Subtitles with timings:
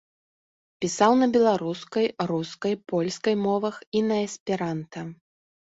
[0.85, 4.99] Пісаў на беларускай, рускай, польскай мовах і на эсперанта.